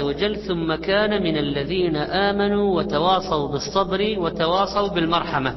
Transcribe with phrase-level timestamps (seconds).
[0.00, 5.56] وجل ثم كان من الذين آمنوا وتواصوا بالصبر وتواصوا بالمرحمة.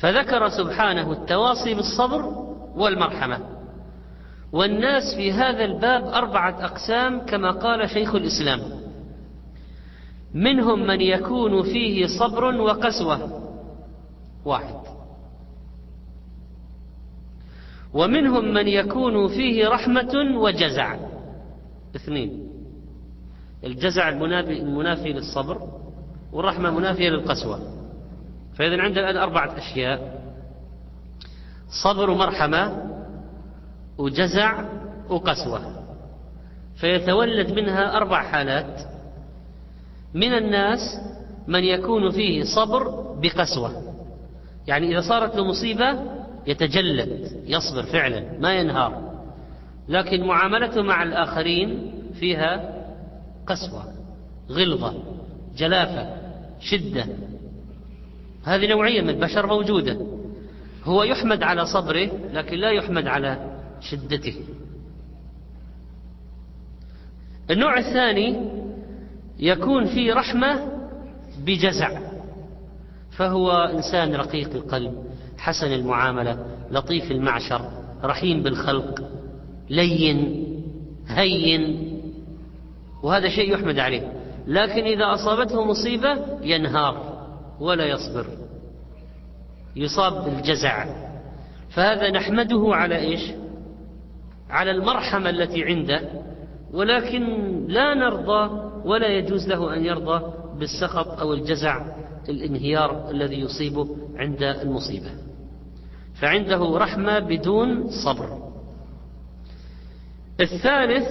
[0.00, 2.22] فذكر سبحانه التواصي بالصبر
[2.76, 3.40] والمرحمة.
[4.52, 8.60] والناس في هذا الباب أربعة أقسام كما قال شيخ الإسلام.
[10.34, 13.42] منهم من يكون فيه صبر وقسوة.
[14.44, 14.74] واحد.
[17.94, 20.96] ومنهم من يكون فيه رحمة وجزع.
[21.96, 22.47] اثنين.
[23.64, 25.68] الجزع المنافي, للصبر
[26.32, 27.60] والرحمة منافية للقسوة.
[28.54, 30.20] فإذا عندنا الآن أربعة أشياء.
[31.84, 32.82] صبر ومرحمة
[33.98, 34.64] وجزع
[35.08, 35.60] وقسوة.
[36.76, 38.80] فيتولد منها أربع حالات.
[40.14, 40.80] من الناس
[41.46, 42.88] من يكون فيه صبر
[43.22, 43.82] بقسوة.
[44.66, 49.08] يعني إذا صارت له مصيبة يتجلد يصبر فعلا ما ينهار.
[49.88, 52.77] لكن معاملته مع الآخرين فيها
[53.48, 53.84] قسوة
[54.50, 54.94] غلظة
[55.56, 56.16] جلافة
[56.60, 57.06] شدة.
[58.44, 59.98] هذه نوعية من البشر موجودة.
[60.84, 64.34] هو يحمد على صبره لكن لا يحمد على شدته.
[67.50, 68.50] النوع الثاني
[69.38, 70.72] يكون في رحمة
[71.46, 72.00] بجزع.
[73.10, 75.04] فهو إنسان رقيق القلب
[75.38, 77.70] حسن المعاملة لطيف المعشر
[78.04, 79.10] رحيم بالخلق
[79.70, 80.44] لين
[81.08, 81.87] هين.
[83.02, 84.12] وهذا شيء يحمد عليه.
[84.46, 87.26] لكن إذا أصابته مصيبة ينهار
[87.60, 88.26] ولا يصبر.
[89.76, 90.86] يصاب بالجزع
[91.70, 93.20] فهذا نحمده على إيش؟
[94.50, 96.02] على المرحمة التي عنده.
[96.72, 97.24] ولكن
[97.68, 101.86] لا نرضى ولا يجوز له أن يرضى بالسخط أو الجزع
[102.28, 105.10] الانهيار الذي يصيبه عند المصيبة.
[106.20, 108.38] فعنده رحمة بدون صبر.
[110.40, 111.08] الثالث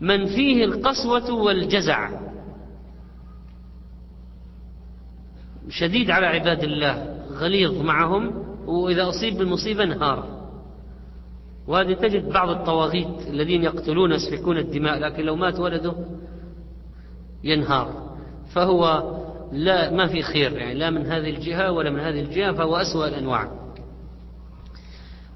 [0.00, 2.10] من فيه القسوة والجزع.
[5.68, 10.44] شديد على عباد الله غليظ معهم وإذا أصيب بالمصيبة انهار.
[11.66, 15.94] وهذه تجد بعض الطواغيت الذين يقتلون يسفكون الدماء لكن لو مات ولده
[17.44, 18.16] ينهار.
[18.54, 19.02] فهو
[19.52, 23.08] لا ما في خير يعني لا من هذه الجهة ولا من هذه الجهة فهو أسوأ
[23.08, 23.63] الأنواع.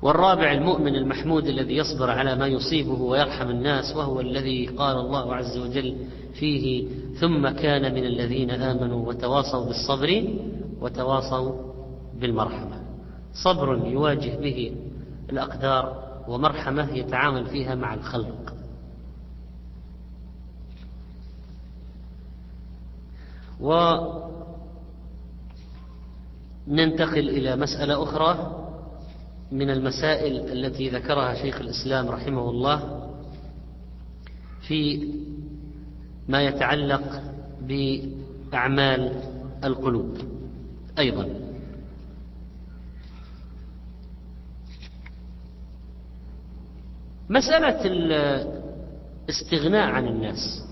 [0.02, 5.58] والرابع المؤمن المحمود الذي يصبر على ما يصيبه ويرحم الناس وهو الذي قال الله عز
[5.58, 5.96] وجل
[6.34, 6.88] فيه
[7.20, 10.34] ثم كان من الذين آمنوا وتواصوا بالصبر
[10.80, 11.52] وتواصوا
[12.20, 12.82] بالمرحمة.
[13.44, 14.76] صبر يواجه به
[15.30, 18.54] الأقدار ومرحمة يتعامل فيها مع الخلق.
[26.70, 28.67] وننتقل إلى مسألة أخرى.
[29.52, 33.08] من المسائل التي ذكرها شيخ الإسلام رحمه الله
[34.68, 35.08] في
[36.28, 37.22] ما يتعلق
[37.62, 39.22] بأعمال
[39.64, 40.18] القلوب
[40.98, 41.28] أيضا.
[47.30, 47.84] مسألة
[49.28, 50.64] الاستغناء عن الناس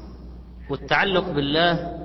[0.71, 1.99] والتعلق بالله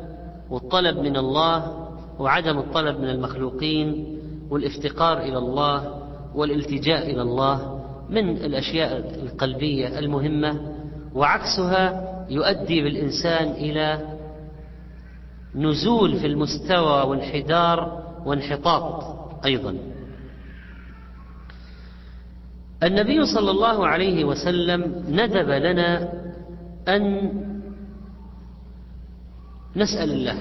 [0.49, 1.87] والطلب من الله
[2.19, 4.17] وعدم الطلب من المخلوقين
[4.49, 6.00] والافتقار إلى الله
[6.35, 10.61] والالتجاء إلى الله من الأشياء القلبية المهمة
[11.13, 14.17] وعكسها يؤدي بالإنسان إلى
[15.55, 19.03] نزول في المستوى وانحدار وانحطاط
[19.45, 19.77] أيضا.
[22.83, 26.13] النبي صلى الله عليه وسلم ندب لنا
[26.87, 27.31] أن
[29.75, 30.37] نسأل الله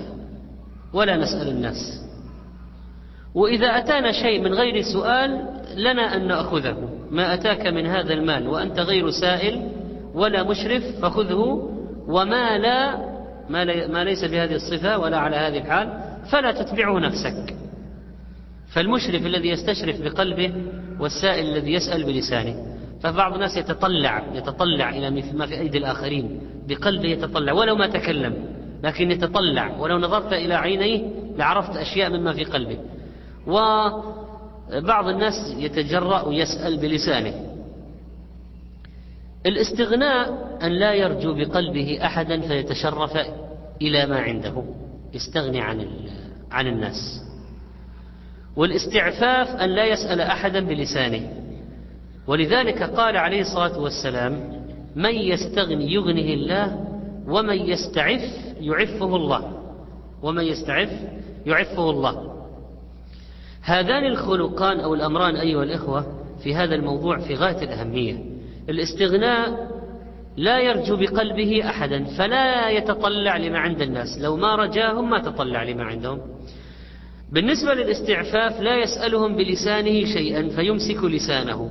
[0.92, 2.09] ولا نسأل الناس.
[3.34, 5.46] وإذا أتانا شيء من غير سؤال
[5.76, 6.88] لنا أن نأخذه.
[7.10, 9.68] ما أتاك من هذا المال وأنت غير سائل
[10.14, 11.70] ولا مشرف فخذه
[12.08, 13.10] وما لا
[13.88, 17.56] ما ليس بهذه الصفة ولا على هذه الحال فلا تتبعه نفسك.
[18.72, 20.52] فالمشرف الذي يستشرف بقلبه
[21.00, 22.56] والسائل الذي يسأل بلسانه.
[23.02, 26.40] فبعض الناس يتطلع يتطلع إلى ما في أيدي الآخرين.
[26.68, 28.34] بقلبه يتطلع ولو ما تكلم
[28.84, 29.76] لكن يتطلع.
[29.78, 31.02] ولو نظرت إلى عينيه
[31.36, 32.78] لعرفت أشياء مما في قلبه.
[33.46, 37.34] وبعض الناس يتجرأ ويسأل بلسانه.
[39.46, 43.16] الاستغناء أن لا يرجو بقلبه أحدا فيتشرف
[43.82, 44.64] إلى ما عنده
[45.14, 45.86] يستغني عن
[46.50, 47.22] عن الناس.
[48.56, 51.32] والاستعفاف أن لا يسأل أحدا بلسانه.
[52.26, 54.62] ولذلك قال عليه الصلاة والسلام
[54.96, 56.86] من يستغني يغنه الله
[57.26, 58.22] ومن يستعف
[58.60, 59.52] يعفه الله.
[60.22, 60.90] ومن يستعف
[61.46, 62.39] يعفه الله.
[63.62, 66.06] هذان الخلقان أو الأمران أيها الإخوة
[66.42, 68.24] في هذا الموضوع في غاية الأهمية.
[68.68, 69.70] الاستغناء
[70.36, 74.18] لا يرجو بقلبه أحدا فلا يتطلع لما عند الناس.
[74.20, 76.20] لو ما رجاهم ما تطلع لما عندهم.
[77.32, 81.70] بالنسبة للاستعفاف لا يسألهم بلسانه شيئا فيمسك لسانه.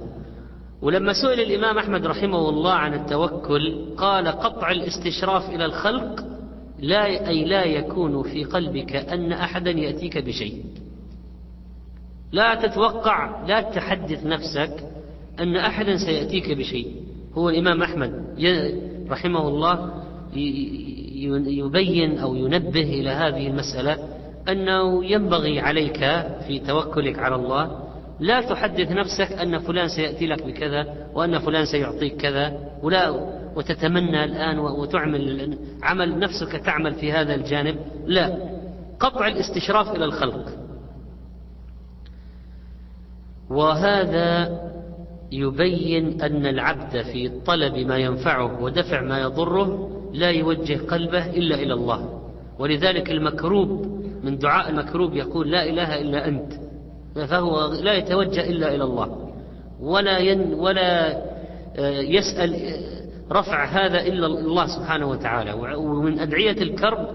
[0.82, 6.26] ولما سئل الإمام أحمد رحمه الله عن التوكل قال قطع الاستشراف إلى الخلق
[6.80, 10.64] لا أي لا يكون في قلبك أن أحدا يأتيك بشيء.
[12.32, 14.72] لا تتوقع لا تحدث نفسك
[15.40, 16.96] أن أحدا سيأتيك بشيء.
[17.34, 18.12] هو الإمام أحمد
[19.10, 19.92] رحمه الله
[21.48, 23.98] يبين أو ينبه إلى هذه المسألة
[24.50, 26.00] أنه ينبغي عليك
[26.48, 27.90] في توكلك على الله
[28.20, 33.10] لا تحدث نفسك أن فلان سيأتي لك بكذا وأن فلان سيعطيك كذا ولا
[33.56, 37.76] وتتمنى الآن وتعمل عمل نفسك تعمل في هذا الجانب
[38.06, 38.38] لا.
[39.00, 40.46] قطع الاستشراف إلى الخلق.
[43.50, 44.60] وهذا
[45.32, 51.74] يبين أن العبد في طلب ما ينفعه ودفع ما يضره لا يوجه قلبه إلا إلى
[51.74, 52.22] الله.
[52.60, 56.54] ولذلك المكروب من دعاء المكروب يقول لا إله إلا أنت
[57.16, 59.32] فهو لا يتوجه إلا إلى الله.
[59.80, 61.18] ولا ين ولا
[61.78, 63.00] آه، يسأل آه،
[63.32, 65.54] رفع هذا إلا الله سبحانه وتعالى.
[65.76, 67.08] ومن أدعية الكرب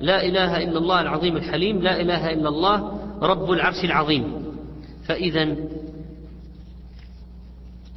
[0.00, 2.92] لا إله إلا الله العظيم الحليم لا إله إلا الله
[3.22, 4.49] رب العرش العظيم.
[5.10, 5.56] فإذا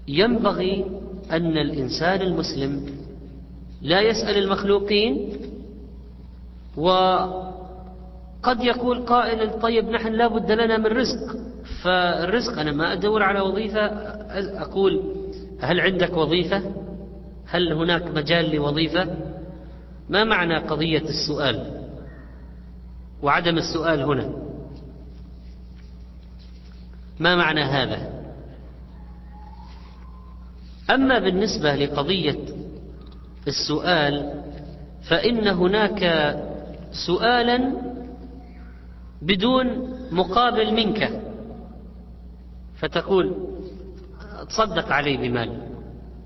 [0.08, 0.86] ينبغي
[1.32, 2.86] أن الإنسان المسلم
[3.82, 5.30] لا يسأل المخلوقين
[6.78, 11.36] وقد يقول قائل طيب نحن لا بد لنا من رزق
[11.84, 13.86] فالرزق أنا ما أدور على وظيفة
[14.62, 15.02] أقول
[15.60, 16.64] هل عندك وظيفة؟
[17.46, 19.08] هل هناك مجال لوظيفة؟
[20.10, 21.84] ما معنى قضية السؤال؟
[23.24, 24.43] وعدم السؤال هنا.
[27.20, 28.24] ما معنى هذا؟
[30.90, 32.40] أما بالنسبة لقضية
[33.48, 34.44] السؤال
[35.10, 36.36] فإن هناك
[37.08, 37.72] سؤالا
[39.22, 41.22] بدون مقابل منك.
[42.76, 43.36] فتقول
[44.50, 45.58] تصدق علي بمال.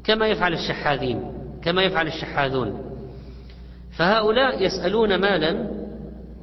[0.04, 2.82] كما يفعل الشحاذين كما يفعل الشحاذون.
[3.92, 5.72] فهؤلاء يسألون مالا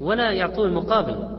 [0.01, 1.34] ولا يعطون مقابل.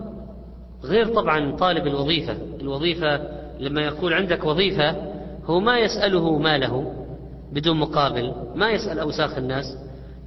[0.84, 2.38] غير طبعا طالب الوظيفة.
[2.62, 3.22] الوظيفة
[3.60, 4.96] لما يقول عندك وظيفة
[5.46, 6.94] هو ما يسأله ماله
[7.54, 9.66] بدون مقابل ما يسأل أوساخ الناس.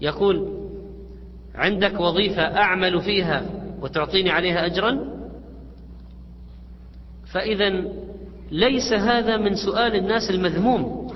[0.00, 0.48] يقول
[1.54, 3.42] عندك وظيفة أعمل فيها
[3.82, 4.98] وتعطيني عليها أجرا؟
[7.32, 7.84] فإذا
[8.50, 11.08] ليس هذا من سؤال الناس المذموم.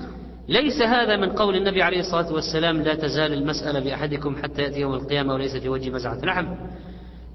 [0.47, 4.93] ليس هذا من قول النبي عليه الصلاة والسلام لا تزال المسألة بأحدكم حتى يأتي يوم
[4.93, 6.45] القيامة وليس في وجه مزعة لحم.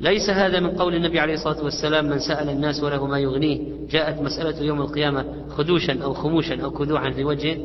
[0.00, 3.60] ليس هذا من قول النبي عليه الصلاة والسلام من سأل الناس وله ما يغنيه.
[3.90, 7.58] جاءت مسألة يوم القيامة خدوشا أو خموشا أو كدوحا في وجهه.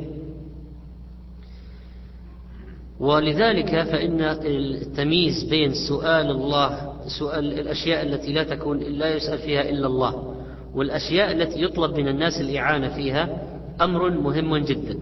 [3.00, 9.88] ولذلك فإن التمييز بين سؤال الله سؤال الأشياء التي لا تكون لا يسأل فيها إلا
[9.88, 10.36] الله
[10.76, 13.42] والأشياء التي يطلب من الناس الإعانة فيها
[13.82, 15.00] أمر مهم جدا.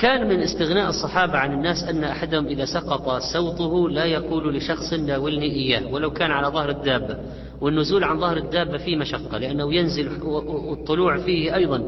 [0.00, 5.52] كان من استغناء الصحابة عن الناس أن أحدهم إذا سقط صوته لا يقول لشخص ناولني
[5.52, 7.16] إياه ولو كان على ظهر الدابة.
[7.60, 11.82] والنزول عن ظهر الدابة فيه مشقة لأنه ينزل والطلوع فيه أيضا.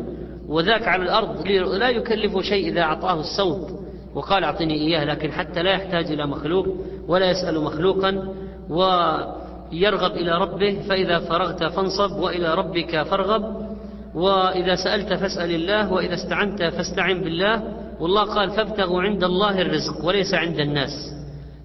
[0.49, 3.71] وذاك على الأرض لا يكلفه شيء إذا أعطاه الصوت
[4.15, 6.67] وقال أعطني إياه لكن حتى لا يحتاج إلى مخلوق
[7.09, 8.35] ولا يسأل مخلوقا
[8.71, 13.73] ويرغب إلى ربه فإذا فرغت فانصب وإلى ربك فارغب.
[14.15, 17.63] وإذا سألت فاسأل الله وإذا استعنت فاستعن بالله.
[18.03, 20.91] والله قال فابتغوا عند الله الرزق وليس عند الناس.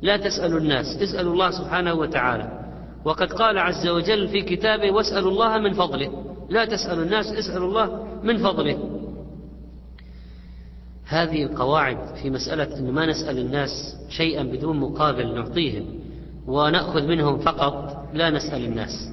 [0.01, 2.51] لا تسألوا الناس اسألوا الله سبحانه وتعالى.
[3.05, 6.09] وقد قال عز وجل في كتابه واسألوا الله من فضله.
[6.49, 8.77] لا تسألوا الناس اسألوا الله من فضله.
[11.05, 15.85] هذه القواعد في مسألة أن ما نسأل الناس شيئا بدون مقابل نعطيهم
[16.47, 19.09] ونأخذ منهم فقط لا نسأل الناس.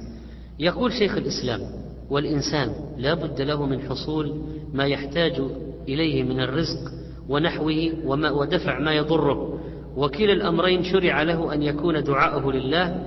[0.59, 1.61] يقول شيخ الإسلام
[2.09, 4.41] والإنسان لا بد له من حصول
[4.73, 5.41] ما يحتاج
[5.87, 6.94] إليه من الرزق
[7.29, 9.59] ونحوه ودفع ما يضره.
[9.97, 13.03] وكلا الأمرين شرع له أن يكون دعاءه لله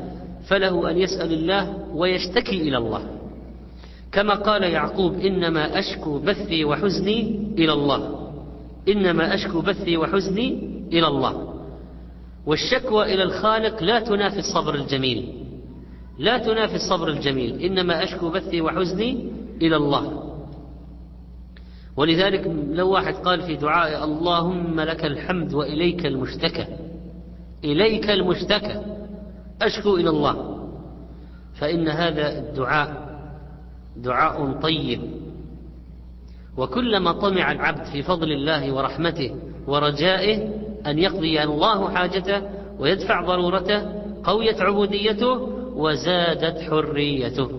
[0.46, 3.02] فله أن يسأل الله ويشتكي إلى الله.
[4.12, 8.30] كما قال يعقوب إنما أشكو بثي وحزني إلى الله.
[8.88, 11.54] إنما أشكو بثي وحزني إلى الله.
[12.46, 15.32] والشكوى إلى الخالق لا تنافي الصبر الجميل.
[16.18, 17.60] لا تنافي الصبر الجميل.
[17.60, 19.32] إنما أشكو بثي وحزني
[19.62, 20.27] إلى الله.
[21.98, 26.66] ولذلك لو واحد قال في دعائه اللهم لك الحمد وإليك المشتكى
[27.64, 28.82] إليك المشتكى
[29.62, 30.58] أشكو إلى الله.
[31.54, 33.18] فإن هذا الدعاء
[33.96, 35.00] دعاء طيب.
[36.56, 39.36] وكلما طمع العبد في فضل الله ورحمته
[39.66, 40.48] ورجائه
[40.86, 42.42] أن يقضي الله حاجته
[42.78, 45.32] ويدفع ضرورته قويت عبوديته
[45.74, 47.50] وزادت حريته.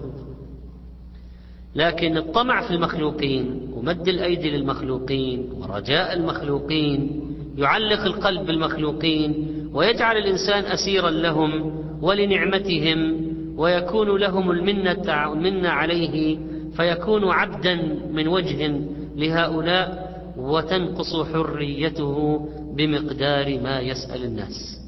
[1.75, 7.21] لكن الطمع في المخلوقين ومد الأيدي للمخلوقين ورجاء المخلوقين
[7.57, 11.71] يعلق القلب بالمخلوقين ويجعل الإنسان أسيرا لهم
[12.01, 16.37] ولنعمتهم ويكون لهم المنة, المنة عليه
[16.77, 17.75] فيكون عبدا
[18.11, 18.81] من وجه
[19.15, 24.79] لهؤلاء وتنقص حريته بمقدار ما يسأل الناس.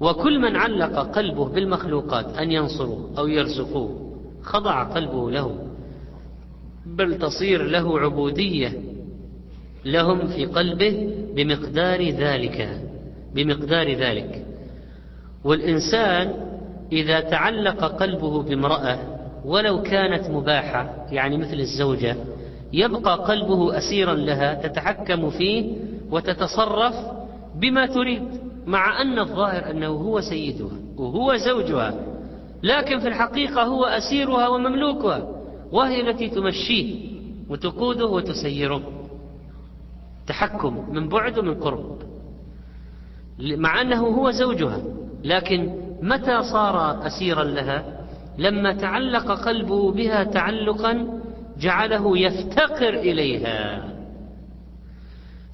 [0.00, 5.69] وكل من علق قلبه بالمخلوقات أن ينصروه أو يرزقوه خضع قلبه له.
[6.86, 8.72] بل تصير له عبودية.
[9.84, 12.80] لهم في قلبه بمقدار ذلك
[13.34, 14.46] بمقدار ذلك.
[15.44, 16.34] والإنسان
[16.92, 18.98] إذا تعلق قلبه بامرأة
[19.44, 22.16] ولو كانت مباحة يعني مثل الزوجة
[22.72, 25.72] يبقى قلبه أسيرا لها تتحكم فيه
[26.10, 26.94] وتتصرف
[27.54, 28.22] بما تريد
[28.66, 31.94] مع أن الظاهر أنه هو سيدها وهو زوجها
[32.62, 35.39] لكن في الحقيقة هو أسيرها ومملوكها.
[35.72, 37.10] وهي التي تمشيه
[37.48, 38.82] وتقوده وتسيره.
[40.26, 41.98] تحكم من بعد ومن قرب.
[43.38, 44.82] مع أنه هو زوجها
[45.24, 48.06] لكن متى صار أسيرا لها؟
[48.38, 51.20] لما تعلق قلبه بها تعلقا
[51.58, 53.90] جعله يفتقر إليها.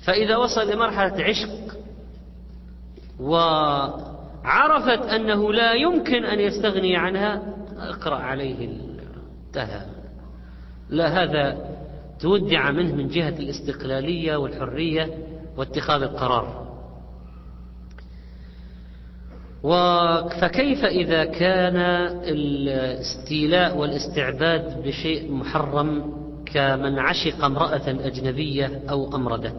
[0.07, 1.77] فإذا وصل لمرحلة عشق
[3.21, 7.43] وعرفت أنه لا يمكن أن يستغني عنها
[7.79, 8.69] أقرأ عليه
[9.49, 9.96] انتهى
[10.91, 11.77] لا هذا
[12.21, 15.11] تودع منه من جهة الاستقلالية والحرية
[15.57, 16.67] واتخاذ القرار.
[20.41, 21.77] فكيف إذا كان
[22.25, 26.13] الاستيلاء والاستعباد بشيء محرم
[26.47, 29.53] كمن عشق امرأة أجنبية أو أمردة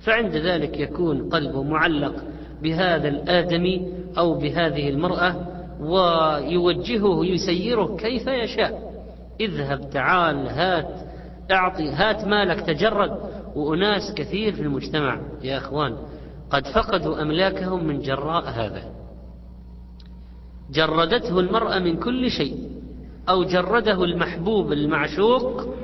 [0.00, 2.14] فعند ذلك يكون قلبه معلق
[2.62, 5.46] بهذا الآدمي أو بهذه المرأة
[5.80, 8.91] ويوجهه يسيره كيف يشاء.
[9.44, 11.12] اذهب تعال هات
[11.50, 13.18] اعطي هات مالك تجرد.
[13.54, 15.96] وأناس كثير في المجتمع يا أخوان
[16.50, 18.82] قد فقدوا أملاكهم من جراء هذا.
[20.70, 22.70] جردته المرأة من كل شيء
[23.28, 25.74] أو جرده المحبوب المعشوق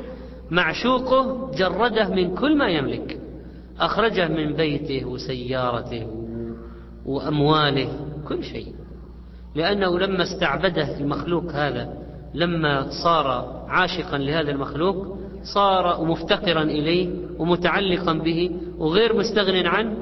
[0.50, 3.20] معشوقه جرده من كل ما يملك.
[3.80, 6.06] أخرجه من بيته وسيارته
[7.06, 7.88] وأمواله
[8.28, 8.74] كل شيء.
[9.54, 13.26] لأنه لما استعبده المخلوق هذا لما صار
[13.68, 15.18] عاشقا لهذا المخلوق
[15.54, 19.96] صار مفتقرا إليه ومتعلقا به وغير مستغن عنه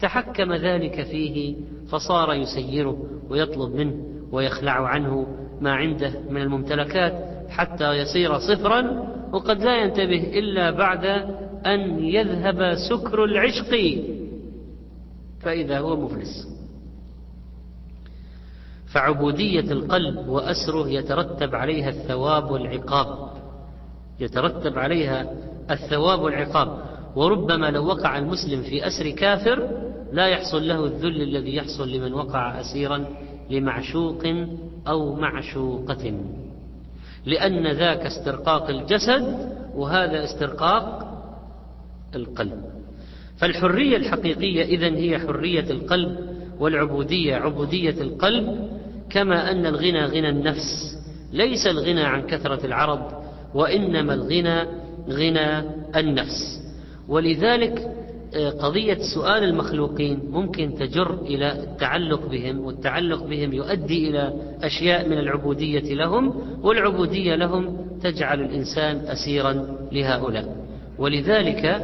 [0.00, 1.56] تحكم ذلك فيه
[1.90, 2.96] فصار يسيره
[3.30, 3.94] ويطلب منه
[4.32, 5.26] ويخلع عنه
[5.60, 7.12] ما عنده من الممتلكات
[7.48, 11.04] حتى يصير صفرا وقد لا ينتبه إلا بعد
[11.66, 14.02] أن يذهب سكر العشق
[15.40, 16.51] فإذا هو مفلس.
[18.92, 23.28] فعبودية القلب وأسره يترتب عليها الثواب والعقاب.
[24.20, 25.32] يترتب عليها
[25.70, 26.82] الثواب والعقاب.
[27.16, 29.68] وربما لو وقع المسلم في أسر كافر
[30.12, 33.04] لا يحصل له الذل الذي يحصل لمن وقع أسيرا
[33.50, 34.22] لمعشوق
[34.88, 36.14] أو معشوقة.
[37.26, 41.08] لأن ذاك استرقاق الجسد وهذا استرقاق
[42.14, 42.64] القلب.
[43.36, 46.18] فالحرية الحقيقية إذن هي حرية القلب
[46.60, 48.68] والعبودية عبودية القلب
[49.12, 50.96] كما أن الغنى غنى النفس
[51.32, 53.00] ليس الغنى عن كثرة العرض
[53.54, 54.62] وإنما الغنى
[55.10, 55.62] غنى
[55.96, 56.62] النفس.
[57.08, 57.88] ولذلك
[58.34, 65.18] آه، قضية سؤال المخلوقين ممكن تجر إلى التعلق بهم والتعلق بهم يؤدي إلى أشياء من
[65.18, 70.56] العبودية لهم والعبودية لهم تجعل الإنسان أسيرا لهؤلاء.
[70.98, 71.82] ولذلك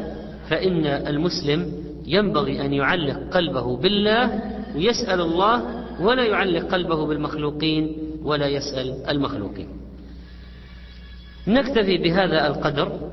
[0.49, 1.73] فإن المسلم
[2.07, 4.43] ينبغي أن يعلق قلبه بالله
[4.77, 9.69] ويسأل الله ولا يعلق قلبه بالمخلوقين ولا يسأل المخلوقين.
[11.47, 13.11] نكتفي بهذا القدر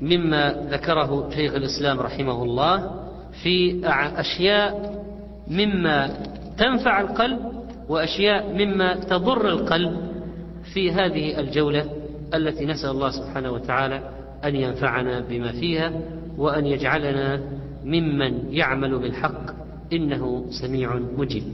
[0.00, 2.90] مما ذكره شيخ الإسلام رحمه الله
[3.42, 3.80] في
[4.20, 4.96] أشياء
[5.48, 6.10] مما
[6.58, 7.38] تنفع القلب
[7.88, 9.96] وأشياء مما تضر القلب
[10.74, 11.90] في هذه الجولة
[12.34, 14.10] التي نسأل الله سبحانه وتعالى
[14.44, 15.92] أن ينفعنا بما فيها
[16.38, 17.40] وأن يجعلنا
[17.84, 19.42] ممن يعمل بالحق
[19.92, 21.44] إنه سميع مجيب.